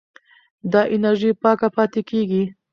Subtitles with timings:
[0.71, 2.43] دا انرژي پاکه پاتې کېږي.